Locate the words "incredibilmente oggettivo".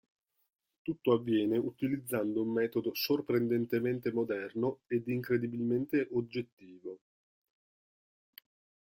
5.09-6.97